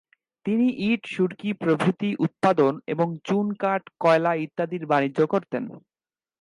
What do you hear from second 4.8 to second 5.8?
বাণিজ্য করতেন।